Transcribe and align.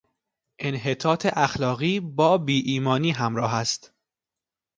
انحطاط 0.61 1.25
اخلاقی 1.33 1.99
با 1.99 2.37
بیایمانی 2.37 3.11
همراه 3.11 3.55
است. 3.55 3.93